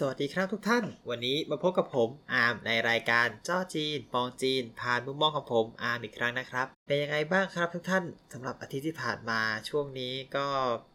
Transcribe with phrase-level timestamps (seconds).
[0.00, 10.46] สวัสดีครับทุกท่าน วันนี้มาพบกับผมอาร์มในรายการเจ้าจีน ปองจีน ผ่านมุมมองของผมอาร์มอีกครั้งนะครับ เป็นยังไงบ้างครับทุกท่านสำหรับอาทิตย์ที่ผ่านมาช่วงนี้ก็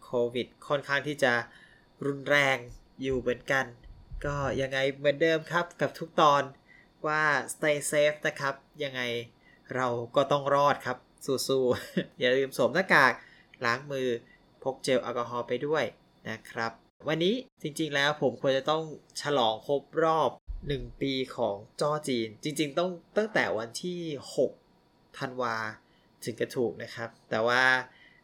[0.05, 1.33] โควิดค่อนข้างที่จะ
[2.05, 2.57] รุนแรง
[3.01, 3.65] อยู่เหมือนกัน
[4.25, 6.43] ก็ยังไงเหมือนเดิมครับกับทุกตอน
[7.07, 7.23] ว่า
[7.53, 9.01] stay safe นะครับ ยังไง
[9.75, 10.97] เราก็ต้องรอดครับ
[11.47, 13.13] สู้ๆอย่าลืมสวมหน้ากาก
[13.65, 14.07] ล้างมือ
[14.63, 15.83] พกเจลแอลกอฮอล์ไปด้วย
[16.31, 16.71] นะครับ
[17.07, 18.83] วันนี้จริงๆแล้วผมควรจะต้อง
[19.21, 20.29] ฉลองครบรอบ
[20.65, 23.99] 1 ปีของจอจีน จริง ๆ ต้องตั้งแต่วันที่
[24.59, 25.55] 6 ธันวา
[26.23, 27.63] ถึงจะถูกนะครับ แต่ว่า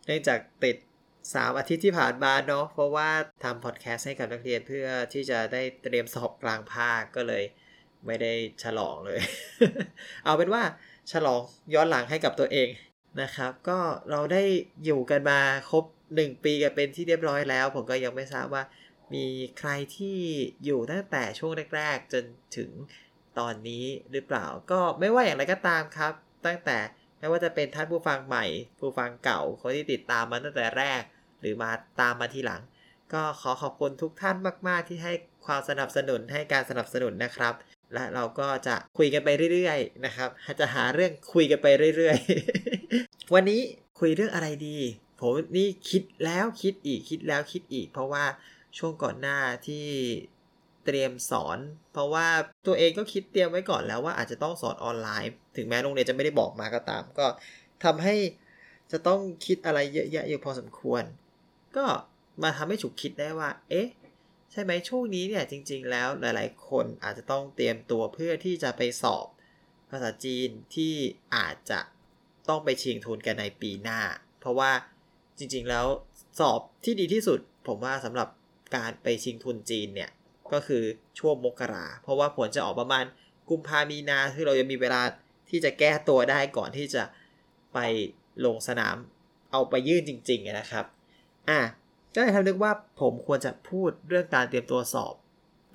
[0.06, 0.78] เนื่องจากติด
[1.22, 3.10] 3 อาทิตย์ที่ผ่านมาเนาะเพราะว่า
[3.44, 7.44] ทำพอดแคสต์ให้กับนักเรียนเพื่อที่จะได้เตรียมสอบกลางภาคก็เลย
[8.06, 8.34] ไม่ได้
[8.64, 9.20] ฉลองเลย
[10.26, 10.64] เอาเป็นว่า
[11.12, 11.42] ฉลอง
[11.74, 12.68] ย้อนหลังให้กับตัวเอง
[13.22, 13.80] นะครับ ก็
[14.12, 14.44] เราได้
[14.86, 18.64] อยู่กันมาครบ 1 ปีกันเป็นที่เรียบร้อยแล้ว ผมก็ยังไม่ทราบว่า
[19.14, 19.26] มี
[19.60, 20.18] ใครที่
[20.66, 22.24] อยู่ตั้งแต่ช่วงแรก ๆ จน
[22.58, 22.70] ถึง
[23.40, 26.14] ตอนนี้หรือเปล่า ก็ไม่ว่าอย่างไรก็ตามครับ
[26.46, 26.78] ตั้งแต่
[27.20, 28.46] ไม่ว่าจะเป็นท่านผู้ฟังใหม่
[28.80, 31.02] ผู้ฟังเก่าคนที่ติดตามมาตั้งแต่แรก
[31.42, 32.62] หรือมาตามมาทีหลัง
[33.14, 34.36] ก็ขอขอบคุณทุกท่าน
[34.68, 35.14] มาก ๆ ที่ให้
[35.46, 37.54] ความสนับสนุนให้การสนับสนุนนะครับ
[37.94, 43.62] และเราก็จะคุยกันไปเรื่อยๆนะครับจะหาเรื่องคุยกันไปเรื่อยๆ วันนี้
[44.00, 44.78] คุยเรื่องอะไรดี
[45.20, 48.24] ผมนี่คิดแล้วคิดอีกคิดแล้วคิดอีก เพราะว่า
[48.78, 49.86] ช่วงก่อนหน้าที่
[50.86, 51.58] เตรียมสอน
[51.94, 52.28] เพราะว่า
[52.68, 57.26] ตัวเองก็คิดเตรียมไว้ก่อนแล้วว่าอาจจะต้องสอนออนไลน์ ถึงแม้โรงเรียนจะไม่ได้บอกมาก็ตาม ก็
[57.84, 58.16] ทำให้
[58.92, 61.04] จะต้องคิดอะไรเยอะแยะอยู่พอสมควร
[61.78, 61.86] ก็
[62.44, 63.88] มาทำให้ฉุกคิดได้ว่า เอ๊ะ
[64.52, 69.26] ใช่ไหมช่วงนี้เนี่ยจริง ๆ แล้วหลาย ๆ คนอาจจะต้องเตรียมตัวเพื่อที่จะไปสอบ
[69.90, 70.94] ภาษาจีนที่
[71.36, 71.80] อาจจะ
[72.50, 74.00] ต้องไปชิงทุนกันในปีหน้า
[74.40, 74.72] เพราะว่า
[75.38, 75.86] จริง ๆ แล้ว
[76.40, 78.28] สอบที่ดีที่สุด ผมว่าสำหรับ
[78.76, 80.12] การไปชิงทุนจีนเนี่ย
[80.54, 80.84] ก็คือ
[81.20, 83.06] ช่วงมกรา เพราะว่าผลจะออกประมาณ
[83.50, 85.02] กุมภามีนาที่เราจะมีเวลา
[85.50, 87.04] ที่จะแก้ตัวได้ก่อนที่จะ
[87.74, 87.80] ไป
[88.46, 88.96] ลงสนาม
[89.52, 90.86] เอาไปยื่นจริง ๆ นะครับ
[91.50, 91.60] อะ
[92.14, 92.72] ก็เลยทำนึกว่า
[93.02, 95.14] ผมควรจะพูดเรื่องการเตรียมตัวสอบ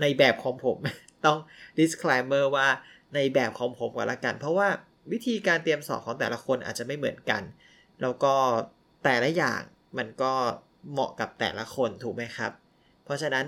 [0.01, 0.77] ในแบบของผม
[1.25, 1.39] ต้อง
[1.79, 2.69] disclaimer ว่า
[3.15, 4.69] ในแบบของผมก่อนละกัน เพราะว่า
[5.13, 7.43] วิธีการเตรียมสอบของแต่ละคนอาจจะไม่เหมือนกัน
[8.03, 8.35] แล้วก็
[9.05, 9.63] แต่ละอย่าง
[9.99, 10.33] มันก็
[10.93, 12.53] เหมาะกับแต่ละคนถูกไหมครับ
[13.05, 13.47] เพราะฉะนั้น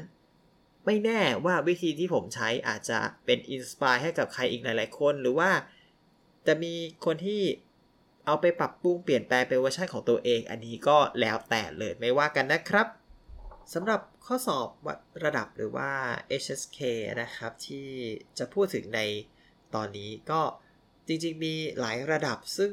[0.86, 5.50] ไม่แน่ว่าวิธีที่ผมใช้อาจจะเป็นอินสปายให้กับใครอีกหลาย ๆ คน หรือว่า
[6.46, 6.74] จะมี
[7.04, 7.42] คนที่
[8.26, 12.86] เอาไปปรับปรุงเปลี่ยนแปลงเป็นเวอร์ชันของตัวเอง อันนี้ก็แล้วแต่เลยไม่ว่ากันนะครับ
[13.74, 14.68] สำหรับข้อสอบ
[15.24, 15.90] ระดับหรือว่า
[16.42, 16.78] HSK
[17.22, 17.88] นะครับ ที่
[18.38, 19.00] จะพูดถึงใน
[19.74, 20.40] ตอนนี้ก็
[21.06, 22.72] จริงๆมีหลายระดับ ซึ่ง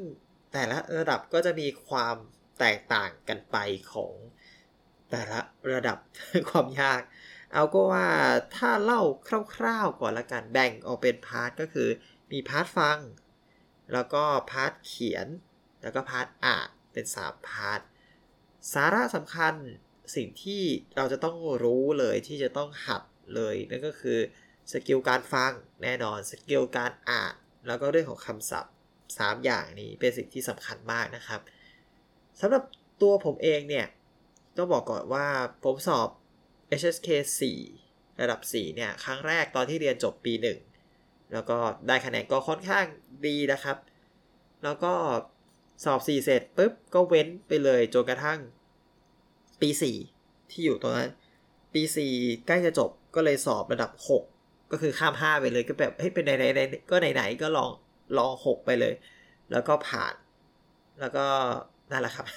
[0.53, 2.15] แต่ละระดับก็จะมีความ
[2.59, 3.57] แตกต่างกันไป
[3.93, 4.13] ของ
[5.11, 5.39] แต่ละ
[5.73, 5.97] ระดับ
[6.49, 7.01] ความยาก
[7.53, 8.07] เอาก็ว่า
[8.55, 9.01] ถ้าเล่า
[9.55, 11.89] คร่าวๆก่อนละกันแบ่งออกเป็น part ก็คือ
[12.31, 12.97] มี part ฟัง
[13.93, 15.27] แล้วก็ part เขียน
[15.81, 17.79] แล้วก็ part อ่านเป็น3 part
[18.73, 19.53] สาระสำคัญ
[20.15, 20.63] สิ่งที่
[20.95, 23.03] เราจะต้องรู้เลยที่จะต้องหัด
[23.35, 24.19] เลยนั่นก็คือ
[24.71, 25.51] skill การฟัง
[25.83, 27.33] แน่นอน skill การอ่าน
[27.67, 28.73] แล้วก็เรื่องของคำศัพท์
[29.09, 31.41] 3 อย่างนี้เป็นสิ่งที่สำคัญมากนะครับ
[32.39, 32.63] สำหรับ
[33.01, 33.85] ตัวผมเองเนี่ย
[34.57, 35.27] ต้องบอกก่อนว่า
[35.63, 36.07] ผมสอบ
[36.79, 37.09] HSK
[37.63, 40.72] 4 ระดับ 4 เนี่ย ครั้งแรกตอนที่เรียนจบปี 1
[41.33, 41.57] แล้วก็
[41.87, 42.85] ได้คะแนนก็ค่อนข้าง
[43.27, 43.77] ดีนะครับ
[44.63, 44.93] แล้วก็
[45.83, 48.39] สอบ 4 เสร็จปุ๊บก็เว้นไปเลยจนกระทั่ง
[49.61, 49.69] ปี
[50.09, 51.11] 4 ที่อยู่ตรงนั้น
[51.73, 51.81] ปี
[52.13, 53.91] 4 ใกล้จะจบก็เลยสอบระดับ
[54.27, 57.71] 6 ก็คือข้าม 5 ไปเลยก็แบบเฮ้ยเป็นไหนๆก็ไหนๆก็ลอง
[58.17, 58.93] ลอง 6 ไปเลย
[59.51, 60.13] แล้วก็ผ่าน
[60.99, 61.25] แล้วก็
[61.91, 62.27] นั่นแหละครับ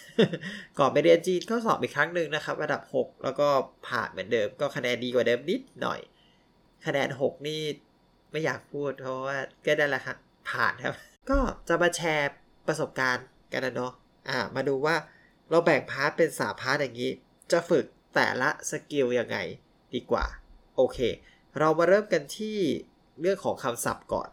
[0.78, 3.48] ก่อนไปเรียนจีนก็สอบอีกครั้งหนึ่งนะครับ ระดับ 6 แล้วก็
[3.88, 6.00] ผ่านเหมือนเดิม ก็คะแนนดีกว่าเดิมนิดหน่อย
[6.86, 7.60] คะแนน 6 นี่
[8.30, 9.36] ไม่อยากพูดเพราะว่า
[9.66, 10.16] ก็ได้ละครับ
[10.50, 10.94] ผ่านครับ
[11.30, 11.38] ก็
[11.68, 12.30] จะมาแชร์
[12.66, 13.92] ประสบการณ์กันนะเนาะ
[14.28, 14.96] อ่ามาดูว่า
[15.50, 17.10] เราแบ่ง part เป็นสาม part อย่างนี้
[17.52, 17.84] จะฝึก
[18.14, 19.38] แต่ละ skill ยังไง
[19.94, 20.24] ดีกว่า
[20.76, 20.98] โอเค
[21.58, 22.58] เรามาเริ่มกันที่
[23.20, 24.28] เรื่องของคำศัพท์ก่อน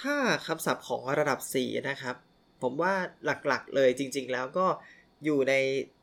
[0.00, 2.16] ถ้าคำศัพท์ของระดับ 4 นะครับ
[2.62, 2.94] ผมว่า
[3.24, 4.66] หลักๆเลยจริง ๆ แล้วก็
[5.24, 5.54] อยู่ใน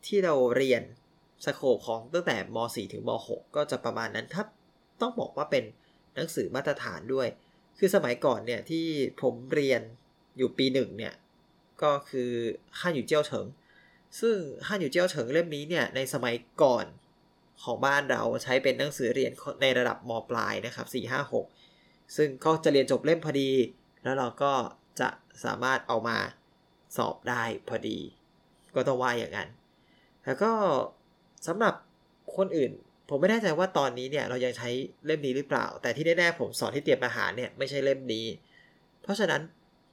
[0.07, 0.83] ที่เราเรียน
[1.45, 4.43] สโคปของตั้งแต่ม .4 ถึงม .6 ก็จะประมาณนั้นถ้า
[5.01, 5.63] ต้องบอกว่าเป็น
[6.15, 7.27] หนังสือมาตรฐานด้วย
[7.77, 8.85] คือสมัยก่อนเนี่ยที่
[9.21, 9.81] ผมเรียน
[10.37, 11.13] อยู่ปีหนึ่งเนี่ย
[11.83, 12.31] ก็คือ
[12.79, 13.45] ข้าอยู่เจียวเฉิง
[14.19, 14.35] ซึ่ง
[14.65, 16.85] ข้าอยู่เจียวเฉิงเล่มนี้เนี่ยในสมัยก่อน
[17.63, 19.31] ของบ้านเราใช้เป็นหนังสือเรียน
[19.61, 23.51] ในระดับมปลายนะครับ4 5 6 ซึ่งก็จะเรียนจบเล่มพอดี
[24.03, 24.53] แล้วเราก็
[24.99, 25.09] จะ
[25.43, 26.17] สามารถเอามา
[26.97, 27.97] สอบได้พอดี
[28.75, 29.49] ก็ต้องว่าอย่างนั้น
[30.25, 30.51] แล้วก็
[31.47, 31.75] สำหรับ
[32.37, 32.71] คนอื่น
[33.09, 34.69] ผมไม่แน่ใจว่าตอนนี้เนี่ยเรายังใช้
[35.05, 38.25] เล่มนี้หรือเปล่า แต่ที่แน่ๆผมสอนที่เตรียมอาหารเนี่ยไม่ใช่เล่มนี้
[39.01, 39.41] เพราะฉะนั้น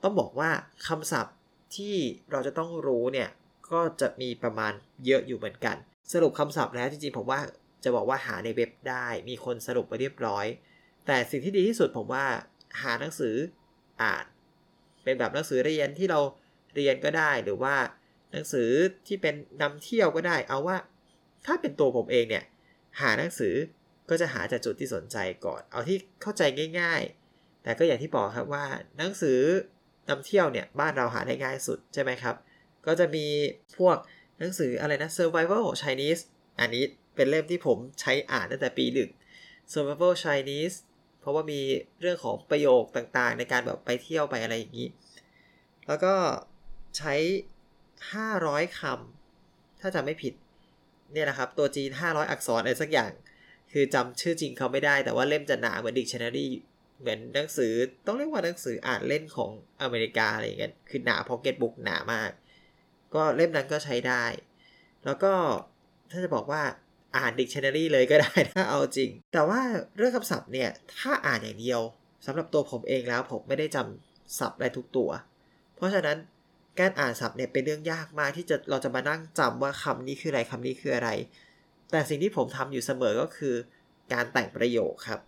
[0.02, 0.50] ต้องบอกว่า
[0.86, 1.36] คำศัพท์
[1.76, 1.94] ที่
[2.30, 3.28] เราจะต้องรู้เนี่ย
[3.70, 4.72] ก็จะมีประมาณ
[5.06, 5.76] เยอะอยู่เหมือนกัน
[6.12, 7.40] สรุปคำศัพท์แล้วจริงๆผมว่า
[7.84, 10.46] จะบอกว่าหาในเว็บได้ มีคนสรุปไปเรียบร้อย
[11.06, 12.26] แต่สิ่งที่ดีที่สุดผมว่า
[12.82, 13.34] หาหนังสือ
[14.02, 14.24] อ่าน
[15.04, 16.20] เป็นแบบหนังสือเรียนที่เรา
[16.74, 17.74] เรียนก็ได้หรือว่า
[18.32, 18.70] หนังสือ
[19.06, 20.76] ที่เป็นนำเที่ยวก็ได้ เอาว่า
[21.46, 22.44] ถ้าเป็นตัวผมเองเนี่ย
[23.00, 23.54] หาหนังสือ
[24.10, 26.42] ก็จะหาจากจุดที่สนใจก่อน เอาที่เข้าใจ
[26.80, 27.02] ง่าย
[27.32, 28.64] ๆ แต่ก็อย่างที่บอกครับว่า
[28.98, 29.40] หนังสือ
[30.08, 32.36] นำเที่ยวเนี่ยบ้านเราหาได้ง่ายสุดใช่ไหมครับ
[32.86, 33.26] ก็จะมี
[33.78, 33.96] พวก
[34.38, 36.22] หนังสืออะไรนะ Survival Chinese
[36.60, 36.84] อันนี้
[37.14, 39.10] เป็นเล่มที่ผมใช้อ่านตั้งแต่ปีหนึ่ง
[39.72, 40.76] Survival Chinese
[41.20, 41.60] เพราะว่ามี
[42.00, 44.88] เรื่องของประโยคต่างๆ ในการแบบไปเที่ยวไปอะไรอย่างนี้
[45.86, 46.14] แล้วก็
[46.98, 47.14] ใช้
[47.96, 50.34] 500คำถ้าจำไม่ผิด
[51.12, 53.12] เนี่ยนะครับ ตัวจีน 500 อักษรอะไรสักอย่าง
[53.72, 56.46] คือจำชื่อจริงเขาไม่ได้แต่ว่าเล่มจะหนาเหมือนดิกชันนารี
[57.00, 57.72] เหมือนหนังสือ
[58.06, 59.50] ต้องเรียกว่าหนังสืออ่านเล่นของ
[59.82, 62.30] อเมริกาอะไรอย่างเงี้ยคือหนาพ็อกเก็ตบุ๊กหนามาก
[63.14, 64.24] ก็เล่มนั้นก็ใช้ได้
[65.04, 65.32] แล้วก็
[66.10, 66.62] ถ้าจะบอกว่า
[67.16, 69.60] อ่านดิกชันนารีเลยก็ได้ถ้าเอาจริง แต่ว่า
[69.96, 71.80] เรื่องคำศัพท์เนี่ย ถ้าอ่านอย่างเดียว
[72.26, 75.10] สำหรับตัวผมเองแล้วผมไม่ได้จำศัพท์ได้ทุกตัว
[75.76, 76.16] เพราะฉะนั้น
[76.80, 81.10] การอ่านศัพท์เนี่ยเป็นเรื่องยากมากที่จะเราจะมานั่งจำว่าคำนี้คืออะไรคำนี้คืออะไร
[81.90, 83.54] แต่สิ่งที่ผมทำอยู่เสมอก็คือ
[84.12, 85.20] การแต่งประโยคครับ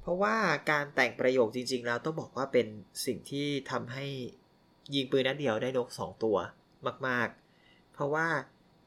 [0.00, 0.36] เพราะว่า
[0.70, 2.66] การแต่งประโยคจริง ๆ แล้วต้องบอกว่าเป็น
[3.06, 4.06] สิ่งที่ทำให้
[4.94, 6.36] ยิงปืนนัดเดียวได้นก 2 ตัว
[7.06, 7.28] มาก
[7.60, 8.26] ๆ เพราะว่า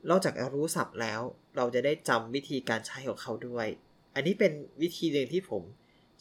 [0.09, 1.21] นอกจากรู้ศัพท์แล้ว
[1.55, 3.67] เราจะได้จำวิธีการใช้ของเขาด้วย
[4.15, 5.63] อันนี้เป็นวิธีหนึ่งที่ผม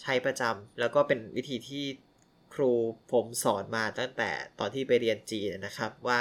[0.02, 1.84] ใช้ประจำแล้วก็เป็นวิธีที่
[2.54, 2.72] ครู
[3.12, 6.20] ผมสอนมาตั้งแต่ตอนที่ไปเรียนจีนนะครับว่า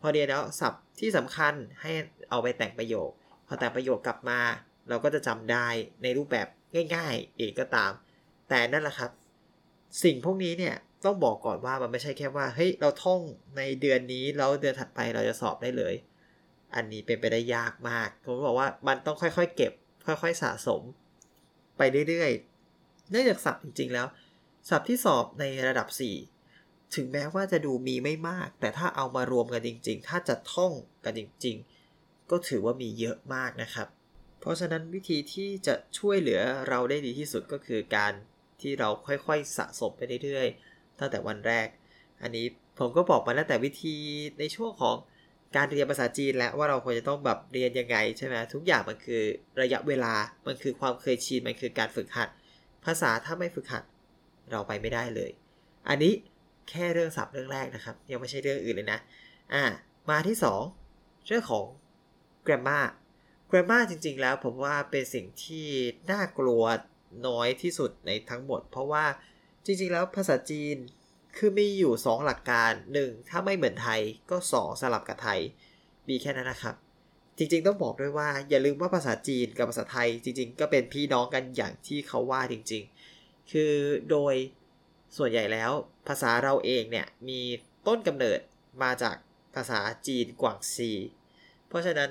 [0.00, 1.92] พอเรียนแล้วศัพท์ที่สำคัญให้
[2.30, 3.10] เอาไปแต่งประโยค
[3.46, 4.40] พอแต่งประโยคกลับมา
[4.88, 5.66] เราก็จะจำได้
[6.02, 6.46] ในรูปแบบ
[6.94, 7.92] ง่ายๆเองก็ตาม
[8.48, 9.10] แต่นั่นแหละครับ
[10.02, 10.74] สิ่งพวกนี้เนี่ย
[11.04, 13.20] ต้องบอกก่อนว่ามันไม่ใช่แค่ว่าเฮ้ยเราท่อง
[13.56, 15.94] ในเดือนนี้แล้วเดือนถัดไปเราจะสอบได้เลย
[16.74, 19.72] อันนี้เป็นไปได้ยากมากผมบอกว่ามันต้องค่อยๆ เก็บ
[20.06, 20.80] ค่อยๆสะสม
[21.78, 24.06] ไปเรื่อยๆเนื่องจากศัพท์จริง ๆ แล้ว
[24.68, 25.88] ศัพท์ที่สอบในระดับ
[26.40, 30.72] 4 ถึงแม้ว่าจะดูมีไม่มาก แต่ถ้าเอามารวมกันจริง ๆ ถ้าจะท่อง
[31.04, 31.56] กันจริง
[31.92, 33.88] ๆ ก็ถือว่ามีเยอะมากนะครับ
[34.40, 38.12] เพราะฉะนั้นวิธีที่จะช่วยเหลือเราได้ดีที่สุดก็คือการ
[38.60, 41.66] ที่เราค่อยๆสะสมไปเรื่อยๆ ตั้งแต่วันแรก
[42.22, 42.46] อันนี้
[42.78, 43.96] ผมก็บอกมาแล้วแต่วิธี
[44.38, 44.96] ในช่วงของ
[45.56, 49.22] การเรียนภาษาจีนแล้วว่าเราควรจะต้องแบบเรียนยังไงใช่ไหมทุกอย่างมันคือ
[49.62, 50.14] ระยะเวลา
[50.46, 52.28] มันคือความเคยชิน มันคือการฝึกหัด
[52.84, 53.84] ภาษาถ้าไม่ฝึกหัด
[54.50, 55.30] เราไปไม่ได้เลย
[55.88, 56.12] อันนี้
[56.70, 59.00] แค่เรื่องศัพท์เรื่องแรกนะครับ ยังไม่ใช่เรื่องอื่นเลยนะ
[59.52, 59.64] อ่า
[60.10, 60.36] มาที่
[60.80, 61.64] 2 เรื่องของ
[62.46, 62.86] grammar
[63.50, 65.66] grammar จริง ๆ แล้วผมว่าเป็นสิ่งที่
[66.10, 66.62] น่ากลัว
[67.26, 69.04] น้อยที่สุดในทั้งหมด เพราะว่า
[69.64, 70.76] จริง ๆ แล้วภาษาจีน
[71.36, 73.28] คือมีอยู่ 2 หลักการ 1.
[73.28, 74.00] ถ้าไม่เหมือนไทย
[74.30, 75.40] ก็ 2 สลับกับไทย
[76.08, 76.74] มีแค่นั้นนะครับ
[77.38, 82.95] จริง ๆ ต้องบอกด้วยว่าอย่าลืมว่าภาษาจีนกับภาษาไทย จริง ๆ ก็เป็นพี่น้องกันอย่างที่เขาว่าจริงๆ
[83.52, 83.72] คือ
[84.10, 84.34] โดย
[85.16, 85.70] ส่วนใหญ่แล้ว
[86.08, 87.40] ภาษาเราเองเนี่ย มี
[87.86, 88.38] ต้นกำเนิด
[88.82, 89.16] มาจาก
[89.54, 90.90] ภาษาจีนกวางซี
[91.68, 92.10] เพราะฉะนั้น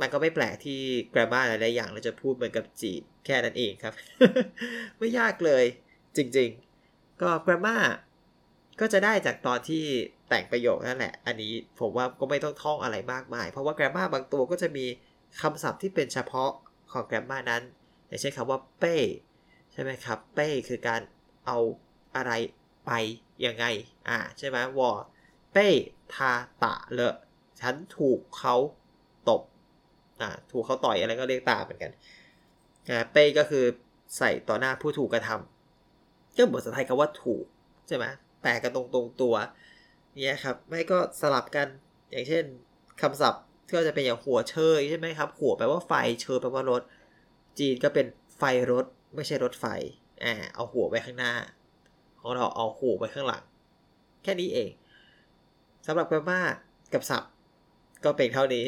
[0.00, 0.80] มันก็ไม่แปลกที่
[1.12, 3.94] grammar หลายๆอย่างเราจะพูดเหมือนกับจีนแค่นั้นเองครับ
[4.98, 5.64] ไม่ยากเลย
[6.16, 7.84] จริงๆ ก็ grammar
[8.80, 9.84] ก็จะได้จากตอนที่
[10.28, 14.86] แต่งประโยคนั่นแหละ อันนี้ผมว่าก็ไม่ต้องท่องอะไรมากมาย เพราะว่า grammar บางตัวก็จะมี
[15.40, 16.50] คำศัพท์ที่เป็นเฉพาะ
[16.92, 17.62] ของ grammar นั้น
[18.06, 18.96] อย่างเช่นคำว่าเป้
[19.72, 21.00] ใช่ไหมครับ เป้คือการ
[21.46, 21.58] เอา
[22.16, 22.32] อะไร
[22.86, 22.92] ไป
[23.46, 23.64] ยังไง
[24.08, 24.90] อ่า ใช่ไหมวอ
[25.52, 25.68] เป้
[26.14, 27.14] ทาตะเลอะ
[27.60, 28.54] ฉันถูกเขา
[29.28, 29.42] ตบ
[30.20, 31.92] อ่า ถูกเขาต่อยอะไรก็เรียกตาเหมือนกัน
[32.88, 33.64] อ่าเป้ก็คือ
[34.18, 37.44] ใส่ต่อหน้าผู้ถูกกระทำก็เหมือนภาษาไทยคำว่าถูก
[37.88, 38.04] ใช่ไหม
[38.42, 39.34] แปลกันตรงตรงตัว
[40.22, 41.66] เนี่ยครับ ไม่ก็สลับกัน
[42.10, 42.44] อย่างเช่น
[43.00, 46.82] คำศัพท์ที่จะเป็นอย่างหัวเชยใช่ไหมครับ หัวแปลว่าไฟ เชยแปลว่ารถ
[47.58, 48.06] จีนก็เป็น
[48.38, 49.64] ไฟรถ ไม่ใช่รถไฟ
[50.24, 51.34] อ่าเอาหัวไว้ข้างหน้า
[52.20, 53.42] ของเราเอาหัวไว้ข้างหลัง
[54.22, 54.70] แค่นี้เอง
[55.86, 56.40] สำหรับแกรมา
[56.92, 57.32] กับศัพท์
[58.04, 58.66] ก็เป็นเท่านี้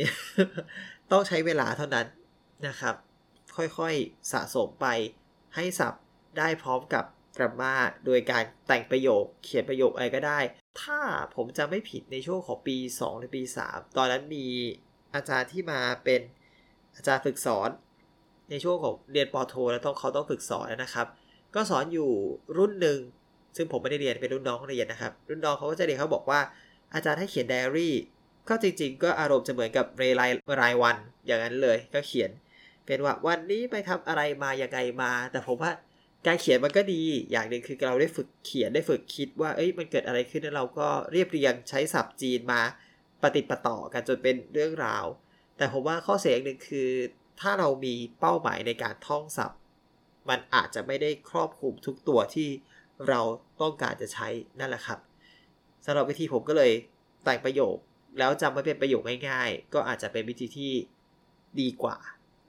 [1.11, 2.07] ต้องใช้เวลาเท่านั้น
[2.67, 2.95] นะครับ
[3.57, 4.87] ค่อยๆสะสมไป
[5.55, 6.03] ให้ศัพท์
[6.39, 7.05] ได้พร้อมกับ
[7.39, 10.39] กรามาโดยการแต่งประโยค เขียนประโยคอะไรก็ได้
[10.83, 11.01] ถ้า
[11.35, 14.47] ผมจะไม่ผิดในช่วงของปี 2 หรือปี 3 ตอนนั้นมี
[15.15, 16.21] อาจารย์ที่มาเป็น
[16.97, 17.71] อาจารย์ฝึกสอน
[18.53, 21.07] ในช่วงของเรียนปโทแล้วต้องเขาต้องฝึกสอนนะครับ
[21.55, 22.11] ก็สอนอยู่
[22.59, 22.99] รุ่นหนึ่ง
[23.57, 26.41] ซึ่งผมไม่ได้เรียนเป็นรุ่นน้องเรียนนะครับ รุ่นน้องเขาก็จะเรียนเขาบอกว่า
[26.95, 27.95] อาจารย์ให้เขียนไดอารี่
[28.49, 30.23] ก็จริงๆ ก็อารมณ์จะเหมือนกับเรไล
[30.61, 32.31] รายวัน อย่างนั้นเลยก็เขียน
[32.87, 35.73] เป็นว่าวันนี้ไปทำอะไรมาอยังไงมา แต่ผมว่า
[36.27, 42.61] การเขียนมันก็ดีอย่างหนึ่งคือเราได้ฝึกเขียนได้ฝึกคิดว่าเอ้ยมันเกิดอะไรขึ้นแล้วเราก็เรียบเรียงใช้ศัพท์จีนมา
[43.23, 45.05] ปฏิปต่อกันจนเป็นเรื่องราว
[45.57, 46.91] แต่ผมว่าข้อเสียอย่างหนึ่งคือ
[47.41, 49.59] ถ้าเรามีเป้าหมายในการท่องศัพท์
[50.29, 52.49] มันอาจจะไม่ได้ครอบคลุมทุกตัวที่
[53.09, 53.21] เรา
[53.61, 54.29] ต้องการจะใช้
[54.61, 54.99] นั่นแหละครับ
[55.85, 56.73] สำหรับวิธีผมก็เลย
[57.25, 57.77] แต่งประโยค
[58.19, 60.73] แล้วจำไว้เป็นประโยคง่ายๆ ก็อาจจะเป็นวิธีที่
[61.61, 61.97] ดีกว่า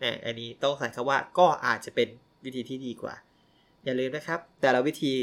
[0.03, 2.07] นะอันนี้ต้องใส่คำว่าก็อาจจะเป็น
[2.45, 3.13] วิธีที่ดีกว่า
[3.83, 5.13] อย่าลืมนะครับ แต่ละวิธี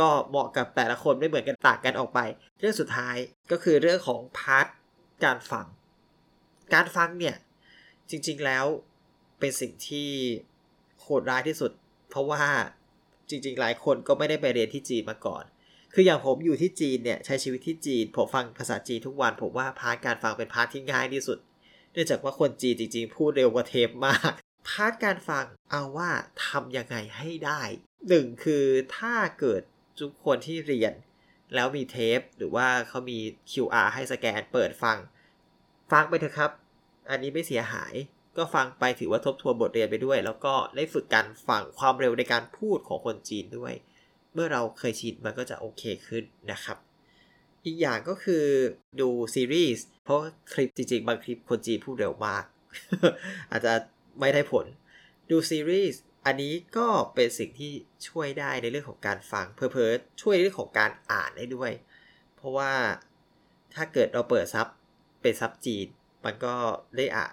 [0.00, 2.20] ก็เหมาะกับแต่ละคนไม่เหมือนกันต่างกันออกไป
[2.58, 3.16] เรื่องสุดท้าย
[3.50, 4.66] ก็คือเรื่องของ part
[5.24, 5.66] การฟัง
[6.74, 7.36] การฟังเนี่ย
[8.10, 8.66] จริงๆแล้ว
[9.40, 10.10] เป็นสิ่งที่
[11.00, 11.70] โหดร้ายที่สุด
[12.10, 12.44] เพราะว่า
[13.28, 15.44] จริง ๆ หลายคนก็ไม่ได้ไปเรียนที่จีนมาก่อน
[15.94, 21.38] คืออย่างผมอยู่ที่จีนเนี่ยใช้ชีวิตที่จีน ผมฟังภาษาจีนทุกวัน ผมว่า part การฟังเป็น part ที่ง่ายที่สุด
[21.92, 24.32] เนื่องจากว่าคนจีนจริง ๆ พูดเร็วกว่าเทปมาก
[24.68, 26.10] พาร์ทการฟังเอาว่า
[26.46, 27.60] ทำยังไงให้ได้
[28.08, 28.64] หนึ่งคือ
[28.96, 29.62] ถ้าเกิด
[30.00, 30.92] ทุกคนที่เรียน
[31.54, 33.18] แล้วมีเทป หรือว่าเขามี
[33.50, 34.98] QR ให้สแกนเปิดฟัง
[35.92, 36.50] ฟังไปเถอะครับ
[37.10, 37.94] อันนี้ไม่เสียหาย
[38.38, 43.74] ก็ฟังไปถือว่าทบทวนบทเรียนไปด้วย แล้วก็ได้ฝึกการฟังความเร็วในการพูดของคนจีนด้วย
[44.34, 46.76] เมื่อเราเคยชินมันก็จะโอเคขึ้นนะครับ
[47.64, 48.44] อีกอย่างก็คือ
[49.00, 50.20] ดูซีรีส์เพราะ
[50.52, 52.44] คลิปจริงๆ บางคลิปคนจีนพูดเร็วมาก
[53.50, 53.72] อาจจะ
[54.20, 54.66] ไม่ได้ผล
[55.30, 57.72] ดูซีรีส์อันนี้ก็เป็นสิ่งที่
[58.08, 59.92] ช่วยได้ในเรื่องของการฟังเพอเพอ
[60.22, 61.72] ช่วยในเรื่องของการอ่านได้ด้วย
[62.36, 62.72] เพราะว่า
[63.74, 64.66] ถ้าเกิดเราเปิดซับ
[65.22, 65.86] เป็นซับจีน
[66.24, 66.54] มันก็
[66.96, 67.28] ได้อ่า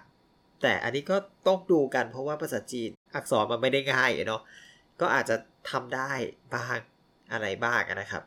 [0.62, 4.42] แต่อันนี้ก็ต้องดูกันเพราะว่าภาษาจีนอักษรมันไม่ได้ง่ายเนาะ
[5.00, 5.36] ก็อาจจะ
[5.70, 6.12] ทำได้
[6.54, 6.78] บ้าง
[7.32, 8.22] อะไรบ้างนะครับ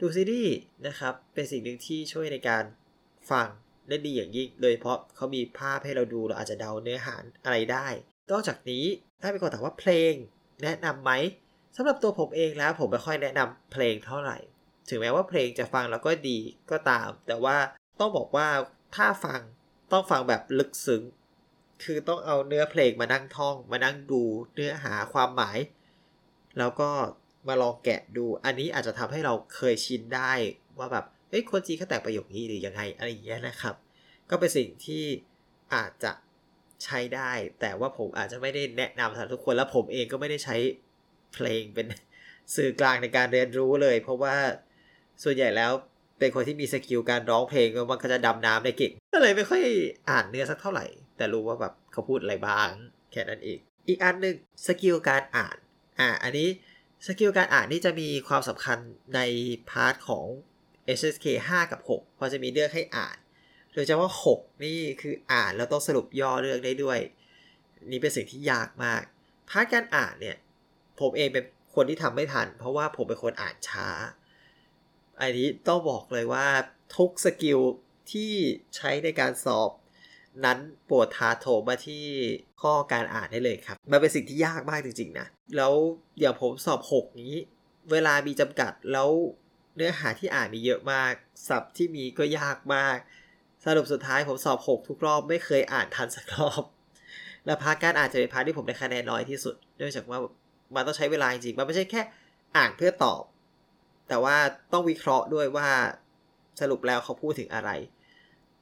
[0.00, 2.64] ดูซีรีส์นะครับเป็นสิ่งหนึ่งที่ช่วยในการ
[3.30, 3.46] ฟัง
[3.88, 7.14] ได้ดีอย่างยิ่งโดยเพราะเขามีภาพให้เราดูเราอาจจะเดาเนื้อหา
[7.44, 7.86] อะไรได้
[8.30, 8.84] นอกจากนี้
[9.22, 10.12] ถ้าเป็นคนถามว่าเพลง
[10.62, 11.12] แนะนำไหม
[11.76, 14.38] สำหรับตัวผมเองแล้วผมไม่ค่อยแนะนำเพลงเท่าไหร่
[14.88, 16.38] ถึงแม้ว่าเพลงจะฟังแล้วก็ดี
[16.70, 17.56] ก็ตาม แต่ว่า
[18.00, 18.48] ต้องบอกว่า
[18.96, 19.40] ถ้าฟัง
[19.92, 21.02] ต้องฟังแบบลึกซึ้ง
[21.82, 24.22] คือต้องเอาเนื้อเพลงมานั่งท่อง มานั่งดู
[24.54, 25.58] เนื้อหาความหมาย
[26.58, 26.90] แล้วก็
[27.48, 30.32] มาลองแกะดู อันนี้อาจจะทำให้เราเคยชินได้
[30.78, 33.74] ว่าแบบเฮ้ยคนจีนเขาแต่งประโยคนี้หรือยังไงอะไรอย่างเงี้ยนะครับ
[34.30, 35.04] ก็เป็นสิ่งที่
[35.74, 36.12] อาจจะ
[36.84, 40.56] ใช้ได้ แต่ว่าผมอาจจะไม่ได้แนะนำสำหรับทุกคนและผมเองก็ไม่ได้ใช้
[41.34, 41.86] เพลงเป็น
[42.56, 44.34] สื่อกลางในการเรียนรู้เลย เพราะว่า
[45.22, 45.72] ส่วนใหญ่แล้ว
[46.18, 49.62] เป็นคนที่มีสกิลการร้องเพลงมันก็จะดำน้ำได้เก่งก็เลยไม่ค่อย
[50.10, 52.68] อ่านเนื้อสักเท่าไหร่ แต่รู้ว่าแบบเขาพูดอะไรบ้าง
[53.12, 54.34] แค่นั้นเอง อีกอันหนึ่ง
[54.66, 55.56] skill การอ่าน
[56.00, 56.48] อ่า อันนี้
[57.06, 58.78] skill การอ่านนี่จะมีความสำคัญ
[59.14, 59.20] ใน
[59.70, 60.24] พาร์ทของ
[60.98, 63.16] SSK 5 กับ 6 พอจะมีเรื่องให้อ่าน
[63.74, 66.98] โดยเฉพาะ 6 นี่คืออ่านแล้วต้องสรุปย่อเรื่องได้ด้วย
[67.90, 69.02] นี่เป็นสิ่งที่ยากมาก
[69.50, 70.36] part การอ่านเนี่ย
[71.00, 71.44] ผมเองเป็น
[71.74, 73.88] คนที่ทำไม่ทัน เพราะว่าผมเป็นคนอ่านช้า
[75.20, 76.46] อันนี้ต้องบอกเลยว่า
[76.96, 77.60] ทุก skill
[78.12, 78.32] ที่
[78.76, 79.70] ใช้ในการสอบ
[80.44, 82.04] นั้นโปรดถาโถมมาที่
[82.62, 85.26] ข้อการอ่านได้เลยครับ มันเป็นสิ่งที่ยากมากจริงๆนะ
[85.56, 85.72] แล้ว
[86.20, 87.34] อย่างผมสอบ 6 นี้
[87.90, 89.10] เวลามีจำกัดแล้ว
[89.76, 91.12] เนื้อหาที่อ่านมีเยอะมาก
[91.48, 92.96] ศัพท์ที่มีก็ยากมาก
[93.64, 96.62] สรุปสุดท้ายผมสอบ 6 ทุกรอบไม่เคยอ่านทันสักรอบ
[97.46, 100.18] และ part การอ่านจะเป็น part ที่ผมได้คะแนนน้อยที่สุดเนื่องจากว่า
[100.74, 102.02] มันต้องใช้เวลาจริงมันไม่ใช่แค่
[102.56, 103.22] อ่านเพื่อตอบ
[104.08, 104.36] แต่ว่า
[104.72, 105.68] ต้องวิเคราะห์ด้วยว่า
[106.60, 107.70] สรุปแล้วเขาพูดถึงอะไร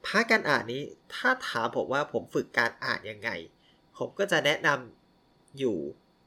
[0.05, 0.83] พาการอ่านนี้
[1.13, 3.29] ถ้าถามผมว่าผมฝึกการอ่านยังไง
[3.97, 5.77] ผมก็จะแนะนำอยู่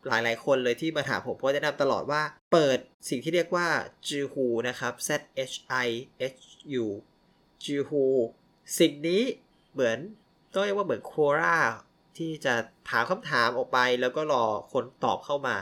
[0.09, 2.79] หลายๆคนเลยที่มาถามผมก็จะแนะนำตลอดว่า เปิด
[3.09, 3.67] สิ่งที่เรียกว่า
[4.09, 5.11] จือฮูนะครับ Z
[5.51, 5.55] H
[5.87, 5.89] I
[6.35, 6.41] H
[6.83, 6.87] U
[7.65, 8.05] จือฮู
[8.79, 9.23] สิ่งนี้
[9.73, 9.99] เหมือน
[10.53, 11.59] ต้องเรียกว่าเหมือนโครา
[12.19, 12.55] ที่จะ
[12.91, 15.57] ถามคำถามออกไปแล้วก็รอคนตอบเข้ามา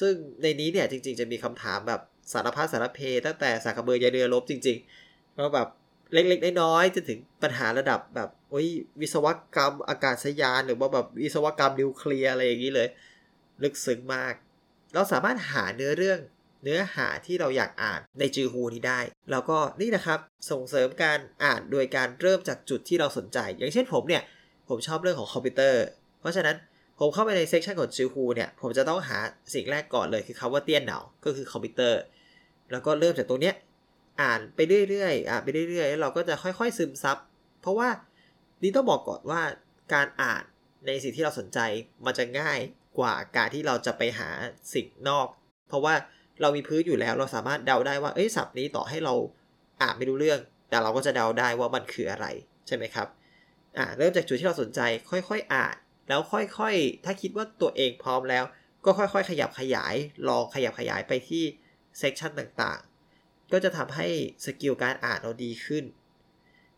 [0.00, 2.00] ซึ่งในนี้เนี่ยจริง ๆ จะมีคำถามแบบ
[2.32, 5.68] สารพัดสารเพตั้งแต่สากระเบือยาเรือลบจริงๆก็แบบ
[6.12, 8.66] เล็กๆน้อยๆจนถึงปัญหาระดับแบบโอ้ย
[9.00, 9.26] วิศว
[9.56, 12.88] กรรมอากาศยานหรือว่าแบบวิศวกรรมนิวเคลียร์อะไรอย่างนี้เลย
[13.62, 14.34] ลึกซึ้งมาก
[14.94, 16.20] เราสามารถหาเนื้อเรื่อง
[16.62, 19.00] เนื้อหาที่เราอยากอ่านในจือฮูนี้ได้
[19.30, 20.18] แล้วก็นี่นะครับ
[20.50, 24.22] ส่งเสริมการอ่านโดยการเริ่มจากจุดที่เราสนใจ อย่างเช่นผมเนี่ย
[24.68, 25.84] ผมชอบเรื่องของคอมพิวเตอร์
[26.20, 26.56] เพราะฉะนั้น
[26.98, 29.18] ผมเข้าไปใน section ของ 知乎 เนี่ยผมจะต้องหา
[29.54, 32.00] สิ่งแรกก่อนเลยคือคาว่าเตี้ยนเหนาก็คือคอมพิวเตอร์
[32.72, 33.54] แล้วก็เริ่มจากตรงเนี้ย
[34.20, 37.16] อ่านไปเรื่อยๆอ่านไปเรื่อยๆแล้วเราก็จะค่อยๆซึมซับ
[37.60, 37.88] เพราะว่า
[38.62, 39.42] นี่ต้องบอกก่อนว่า
[39.94, 40.42] การอ่าน
[40.86, 41.58] ในสิ่งที่เราสนใจ
[42.04, 42.58] มันจะง่าย
[42.98, 44.30] กว่าการที่เราจะไปหา
[44.74, 45.26] สิ่งนอก
[45.68, 45.94] เพราะว่า
[46.40, 49.14] เรามีพื้นอยู่แล้วเราสามารถเดาได้ว่าเอ้ยศัพท์นี้ต่อให้เรา
[49.82, 50.40] อ่านไม่รู้เรื่อง
[50.70, 52.26] แต่เราก็จะเดาได้ว่ามันคืออะไร
[52.66, 53.08] ใช่ไหมครับ
[53.78, 55.76] อ่าเริ่มจากจุดที่เราสนใจ ค่อยๆอ่าน
[56.08, 58.44] แล้วค่อยๆ ถ้าคิดว่าตัวเองพร้อมแล้ว
[58.84, 59.94] ก็ค่อยๆ ขยับขยาย
[60.28, 61.44] ลองขยับขยายไปที่
[61.98, 62.89] section ต่างๆ
[63.52, 64.06] ก็จะทำให้
[64.44, 65.84] skill การอ่านเราดีขึ้น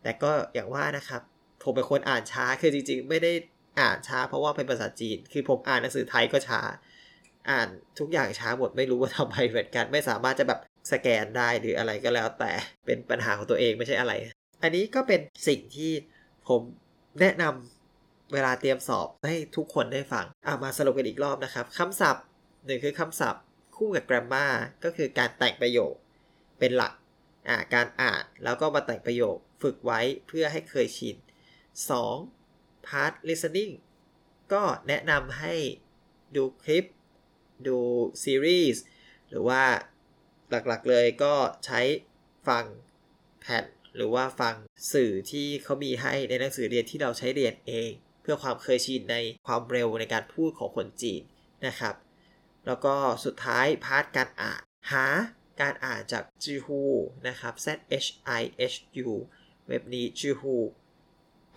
[0.03, 1.21] แต่ก็อย่างว่านะครับ
[1.63, 3.31] ผมเป็นคนอ่านช้า คือจริงๆ ไม่ได้
[3.81, 6.61] อ่านช้า เพราะว่าเป็นภาษาจีน คือผมอ่านหนังสือไทยก็ช้า
[7.49, 7.67] อ่าน
[7.99, 10.59] ทุกอย่างช้าหมด ไม่รู้ว่าทำไมเหมือนกัน ไม่สามารถจะแบบ
[10.91, 12.51] สแกนได้หรืออะไรก็แล้ว แต่
[12.85, 14.13] เป็นปัญหาของตัวเองไม่ใช่อะไร
[14.63, 15.91] อันนี้ก็เป็นสิ่งที่
[16.47, 16.61] ผม
[17.21, 22.23] แนะนำเวลาเตรียมสอบให้ทุกคนได้ฟังอามาสรุปกันอีกรอบนะครับคำศัพท์
[22.65, 23.43] หนึ่งคือคำศัพท์
[23.77, 24.51] คู่กับ grammar
[24.83, 25.93] ก็คือการแต่งประโยค
[26.63, 26.93] เป็นหลัก
[27.49, 31.17] อ่าการอ่านแล้วก็มาแต่งประโยคฝึกไว้เพื่อให้เคยชิน
[32.01, 32.87] 2.
[32.87, 33.73] part listening
[34.53, 35.55] ก็แนะนำให้
[36.35, 36.85] ดูคลิป
[37.67, 37.77] ดู
[38.23, 38.83] ซีรีส์
[39.29, 39.63] หรือว่า
[40.49, 41.81] หลักๆเลยก็ใช้
[42.47, 42.65] ฟัง
[43.41, 43.65] แผ่น
[43.95, 44.55] หรือว่าฟัง
[44.93, 47.91] สื่อที่เขามีให้ในหนังสือเรียนที่เราใช้เรียนเอง
[48.21, 49.17] เพื่อความเคยชินใน
[49.47, 51.21] ความเร็วในการพูดของคนจีน
[51.67, 51.95] นะครับ
[52.67, 55.05] แล้วก็สุดท้ายพาร์ทการอ่านหา
[55.61, 56.81] การอ่านจากจีฮู
[57.27, 57.67] นะครับ Z
[58.03, 58.07] H
[58.39, 59.09] I H U
[59.67, 60.55] เว็บนี้จีฮู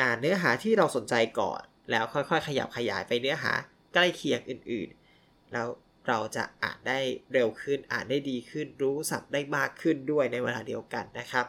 [0.00, 1.60] อ่านเนื้อหาที่เราสนใจก่อน
[1.90, 3.52] แล้วค่อยๆ ขยับขยายไปเนื้อหา
[3.94, 5.68] ใกล้เคียงอื่นๆ แล้ว
[6.08, 6.98] เราจะอ่านได้
[7.32, 11.46] เร็วขึ้น อ่านได้ดีขึ้น รู้ศัพท์ได้มากขึ้นด้วยในเวลาเดียวกันนะครับ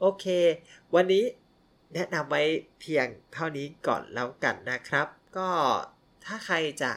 [0.00, 0.24] โอเค
[0.94, 1.24] วันนี้
[1.94, 2.42] แนะนำไว้
[2.80, 5.50] เพียงเท่านี้ก่อนแล้วกันนะครับ ก็
[6.24, 6.92] ถ้าใครจะ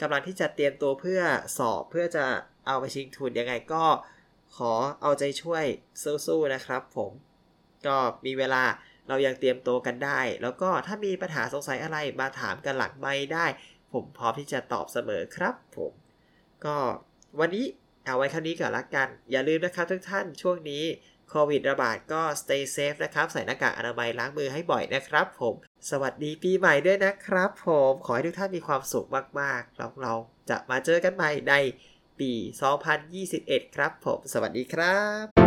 [0.00, 1.20] กำลังที่จะเตรียมตัวเพื่อ
[1.58, 2.24] สอบเพื่อจะ
[2.66, 3.84] เอาไปชิงทุนยังไงก็
[4.56, 5.64] ขอเอาใจช่วย
[6.26, 7.10] สู้ๆนะครับผม
[7.86, 8.62] ก็มีเวลา
[9.08, 13.46] เรายังเตรียมตัวกันได้ แล้วก็ถ้ามีปัญหาสงสัยอะไรมาถามกันหลังไม่ได้
[13.92, 15.92] ผมพร้อมที่จะตอบเสมอครับผม
[16.64, 16.76] ก็
[17.40, 17.66] วันนี้
[18.06, 20.84] เอาไว้เท่านี้ก่อนละกัน อย่าลืมนะครับทุกท่านช่วงนี้
[21.28, 25.54] โควิดระบาดก็ stay safe นะครับ ใส่หน้ากากอนามัยล้างมือให้บ่อยนะครับผม
[25.90, 29.06] สวัสดีปีใหม่ด้วยนะครับผม ขอให้ทุกท่านมีความสุข
[29.40, 30.14] มากๆแล้วเรา
[30.50, 31.54] จะมาเจอกันใหม่ใน
[32.20, 32.32] ปี
[33.04, 35.37] 2021 ครับผม สวัสดีครับ